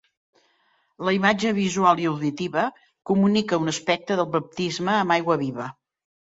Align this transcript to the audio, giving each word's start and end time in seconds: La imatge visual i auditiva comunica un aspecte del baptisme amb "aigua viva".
La 1.09 1.13
imatge 1.17 1.51
visual 1.57 2.01
i 2.05 2.09
auditiva 2.13 2.65
comunica 3.11 3.61
un 3.67 3.75
aspecte 3.77 4.21
del 4.23 4.31
baptisme 4.41 4.99
amb 4.99 5.19
"aigua 5.21 5.41
viva". 5.47 5.73